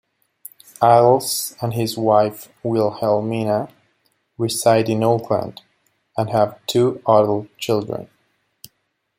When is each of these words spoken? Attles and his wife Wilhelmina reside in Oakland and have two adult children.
Attles 0.81 1.55
and 1.61 1.75
his 1.75 1.95
wife 1.95 2.49
Wilhelmina 2.63 3.69
reside 4.35 4.89
in 4.89 5.03
Oakland 5.03 5.61
and 6.17 6.31
have 6.31 6.57
two 6.65 6.97
adult 7.07 7.55
children. 7.59 8.09